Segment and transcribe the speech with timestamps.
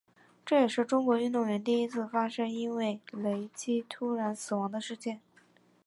[0.43, 5.21] 这也是中国运动员中第一次发生因为雷击突然死亡的事件。